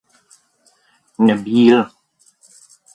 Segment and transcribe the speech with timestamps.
[1.25, 1.81] Nabeel.